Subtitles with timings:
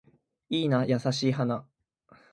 [0.49, 1.67] いいな優しい花